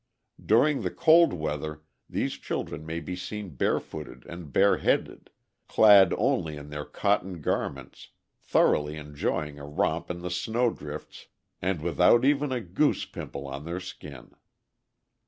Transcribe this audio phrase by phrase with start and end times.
[0.43, 5.29] During the cold weather these children may be seen barefooted and bareheaded,
[5.67, 8.07] clad only in their cotton garments,
[8.41, 11.27] thoroughly enjoying a romp in the snowdrifts,
[11.61, 14.31] and without even a goose pimple on their skin.